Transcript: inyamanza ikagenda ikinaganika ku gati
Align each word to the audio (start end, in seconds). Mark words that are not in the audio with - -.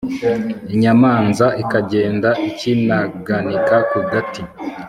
inyamanza 0.73 1.45
ikagenda 1.63 2.29
ikinaganika 2.49 3.75
ku 3.89 3.99
gati 4.09 4.41